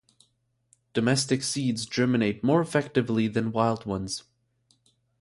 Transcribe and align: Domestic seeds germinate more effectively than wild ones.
Domestic 0.95 1.43
seeds 1.43 1.85
germinate 1.85 2.43
more 2.43 2.59
effectively 2.59 3.27
than 3.27 3.51
wild 3.51 3.85
ones. 3.85 4.23